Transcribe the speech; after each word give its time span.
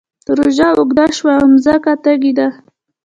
روژه 0.37 0.67
اوږده 0.75 1.05
شوه 1.17 1.35
مځکه 1.51 1.93
تږې 2.03 2.31
ده 2.37 2.47